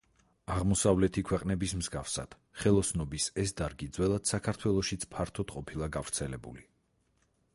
[0.53, 6.67] აღმოსავლეთი ქვეყნების მსგავსად ხელოსნობის ეს დარგი ძველად საქართველოშიც ფართოდ ყოფილა გავრცელებული.